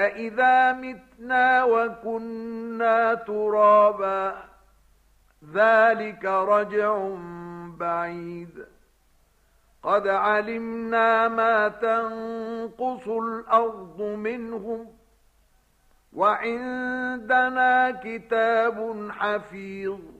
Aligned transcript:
أَإِذَا 0.00 0.72
مِتْنَا 0.72 1.64
وَكُنَّا 1.64 3.14
تُرَابًا 3.14 4.42
ذَلِكَ 5.54 6.24
رَجْعٌ 6.24 7.16
بَعِيدٌ 7.78 8.66
قَدْ 9.82 10.08
عَلِمْنَا 10.08 11.28
مَا 11.28 11.68
تَنقُصُ 11.68 13.08
الْأَرْضُ 13.08 14.02
مِنْهُمْ 14.02 14.86
وَعِندَنَا 16.12 17.90
كِتَابٌ 17.90 19.08
حَفِيظٌ 19.10 20.19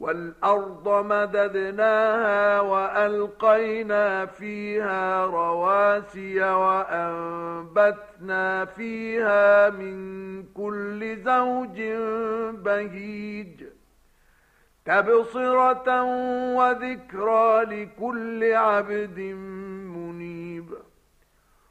والأرض 0.00 0.88
مددناها 1.06 2.60
وألقينا 2.60 4.26
فيها 4.26 5.26
رواسي 5.26 6.40
وأنبتنا 6.42 8.04
فيها 8.64 9.70
من 9.70 10.42
كل 10.42 11.16
زوج 11.16 11.80
بهيج 12.64 13.64
تبصرة 14.84 16.02
وذكرى 16.56 17.62
لكل 17.64 18.52
عبد 18.54 19.18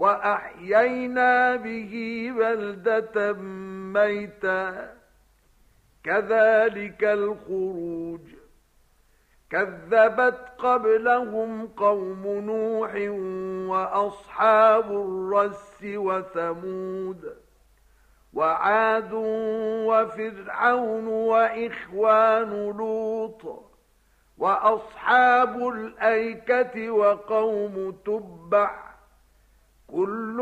وأحيينا 0.00 1.56
به 1.56 1.92
بلدة 2.36 3.32
ميتا. 3.92 4.94
كذلك 6.04 7.04
الخروج. 7.04 8.20
كذبت 9.50 10.52
قبلهم 10.58 11.66
قوم 11.66 12.26
نوح 12.26 12.94
وأصحاب 13.70 14.90
الرس 14.90 15.84
وثمود 15.84 17.36
وعاد 18.34 19.12
وفرعون 19.86 21.06
وإخوان 21.06 22.70
لوط 22.70 23.64
وأصحاب 24.38 25.68
الأيكة 25.68 26.90
وقوم 26.90 27.96
تبع 28.06 28.89
كل 29.92 30.38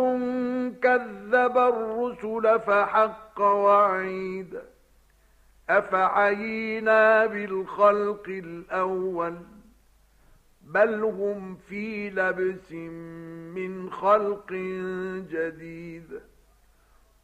كذب 0.82 1.58
الرسل 1.58 2.60
فحق 2.60 3.40
وعيد 3.40 4.58
أفعينا 5.70 7.26
بالخلق 7.26 8.24
الأول 8.28 9.36
بل 10.62 11.04
هم 11.04 11.54
في 11.68 12.10
لبس 12.10 12.72
من 13.54 13.90
خلق 13.90 14.52
جديد 15.30 16.20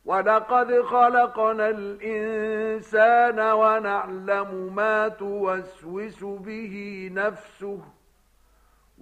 ولقد 0.04 0.82
خلقنا 0.82 1.68
الإنسان 1.68 3.40
ونعلم 3.40 4.74
ما 4.74 5.08
توسوس 5.08 6.24
به 6.24 7.08
نفسه 7.14 7.80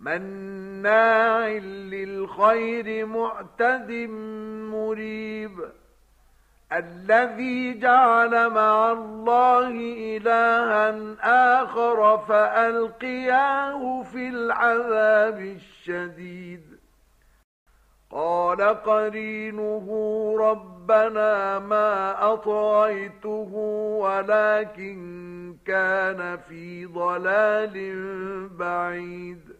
مناع 0.00 1.48
للخير 1.92 3.06
معتد 3.06 3.90
مريب. 4.72 5.52
الذي 6.72 7.78
جعل 7.78 8.50
مع 8.50 8.92
الله 8.92 9.68
إلها 10.16 11.14
آخر 11.62 12.18
فألقياه 12.18 14.02
في 14.02 14.28
العذاب 14.28 15.40
الشديد. 15.40 16.62
قال 18.10 18.60
قرينه 18.60 19.86
ربنا 20.40 21.58
ما 21.58 22.32
أطغيته 22.32 23.50
ولكن 24.00 25.00
كان 25.66 26.38
في 26.48 26.86
ضلال 26.86 27.76
بعيد. 28.48 29.59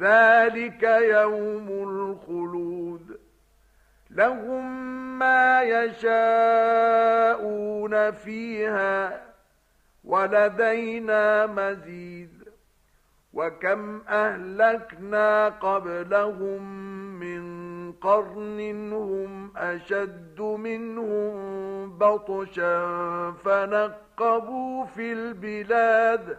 ذلك 0.00 0.82
يوم 0.82 1.68
الخلود. 1.68 3.18
لهم 4.10 4.88
ما 5.18 5.62
يشاءون 5.62 6.10
فيها 8.10 9.22
ولدينا 10.04 11.46
مزيد. 11.46 12.48
وكم 13.32 14.00
أهلكنا 14.08 15.48
قبلهم 15.48 16.62
من 17.20 17.92
قرن 17.92 18.92
هم 18.92 19.56
أشد 19.56 20.40
منهم 20.40 21.98
بطشا 21.98 22.80
فنقبوا 23.44 24.84
في 24.84 25.12
البلاد. 25.12 26.38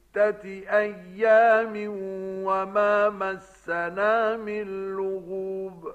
ستة 0.11 0.63
أيام 0.69 1.73
وما 2.45 3.09
مسنا 3.09 4.37
من 4.37 4.91
لغوب. 4.95 5.93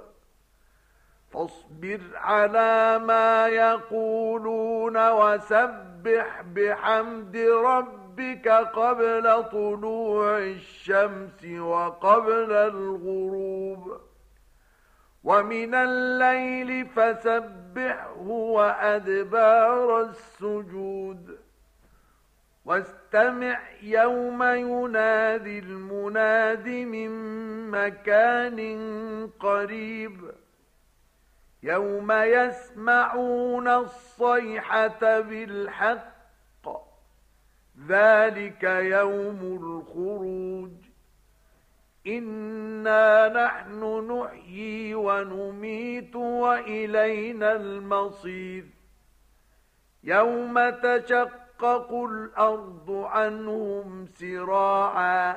فاصبر 1.30 2.00
على 2.14 2.98
ما 2.98 3.46
يقولون 3.46 5.10
وسبح 5.10 6.42
بحمد 6.42 7.36
ربك 7.36 8.48
قبل 8.48 9.44
طلوع 9.44 10.38
الشمس 10.38 11.44
وقبل 11.44 12.52
الغروب. 12.52 14.00
ومن 15.24 15.74
الليل 15.74 16.86
فسبحه 16.86 18.28
وأدبار 18.28 20.00
السجود. 20.00 21.45
واستمع 22.66 23.60
يوم 23.82 24.42
ينادي 24.42 25.58
المناد 25.58 26.68
من 26.68 27.10
مكان 27.70 28.60
قريب. 29.40 30.30
يوم 31.62 32.12
يسمعون 32.12 33.68
الصيحة 33.68 35.20
بالحق. 35.20 36.16
ذلك 37.88 38.62
يوم 38.62 39.40
الخروج. 39.62 40.72
إنا 42.06 43.28
نحن 43.28 44.10
نحيي 44.12 44.94
ونميت 44.94 46.16
وإلينا 46.16 47.56
المصير. 47.56 48.64
يوم 50.04 50.70
تشق 50.70 51.45
تشقق 51.56 51.94
الأرض 51.94 52.90
عنهم 52.90 54.06
سراعا 54.06 55.36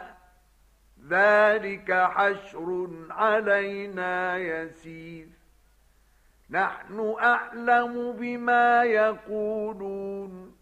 ذلك 1.10 1.92
حشر 1.92 2.90
علينا 3.10 4.38
يسير 4.38 5.28
نحن 6.50 7.16
أعلم 7.22 8.12
بما 8.12 8.84
يقولون 8.84 10.56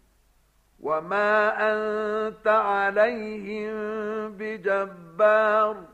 وما 0.80 1.48
أنت 1.72 2.46
عليهم 2.48 3.74
بجبار 4.32 5.84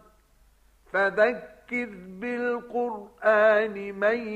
فذكر 0.93 1.89
بالقرآن 2.21 3.95
من 3.95 4.29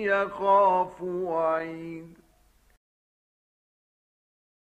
يخاف 0.00 1.02
وعيد 1.02 2.15